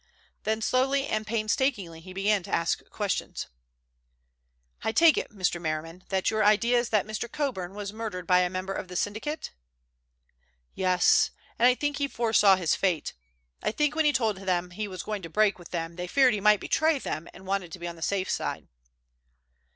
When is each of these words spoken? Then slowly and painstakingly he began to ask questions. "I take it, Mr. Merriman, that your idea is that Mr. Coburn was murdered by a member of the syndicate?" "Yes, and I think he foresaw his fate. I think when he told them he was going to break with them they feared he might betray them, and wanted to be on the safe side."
Then 0.45 0.63
slowly 0.63 1.05
and 1.05 1.27
painstakingly 1.27 1.99
he 1.99 2.11
began 2.11 2.41
to 2.41 2.49
ask 2.51 2.89
questions. 2.89 3.45
"I 4.81 4.91
take 4.93 5.15
it, 5.15 5.29
Mr. 5.31 5.61
Merriman, 5.61 6.05
that 6.09 6.31
your 6.31 6.43
idea 6.43 6.79
is 6.79 6.89
that 6.89 7.05
Mr. 7.05 7.31
Coburn 7.31 7.75
was 7.75 7.93
murdered 7.93 8.25
by 8.25 8.39
a 8.39 8.49
member 8.49 8.73
of 8.73 8.87
the 8.87 8.95
syndicate?" 8.95 9.51
"Yes, 10.73 11.29
and 11.59 11.67
I 11.67 11.75
think 11.75 11.97
he 11.99 12.07
foresaw 12.07 12.55
his 12.55 12.73
fate. 12.73 13.13
I 13.61 13.71
think 13.71 13.93
when 13.93 14.05
he 14.05 14.11
told 14.11 14.37
them 14.37 14.71
he 14.71 14.87
was 14.87 15.03
going 15.03 15.21
to 15.21 15.29
break 15.29 15.59
with 15.59 15.69
them 15.69 15.97
they 15.97 16.07
feared 16.07 16.33
he 16.33 16.41
might 16.41 16.61
betray 16.61 16.97
them, 16.97 17.27
and 17.31 17.45
wanted 17.45 17.71
to 17.71 17.77
be 17.77 17.87
on 17.87 17.95
the 17.95 18.01
safe 18.01 18.27
side." 18.27 18.67